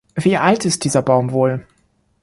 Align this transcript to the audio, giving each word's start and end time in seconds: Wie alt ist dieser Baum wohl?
Wie 0.15 0.35
alt 0.35 0.65
ist 0.65 0.83
dieser 0.83 1.03
Baum 1.03 1.31
wohl? 1.31 1.67